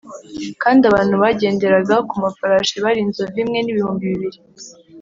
[0.63, 4.39] kandi abantu bagenderaga ku mafarashi bari inzovu imwe n’ibihumbi bibiri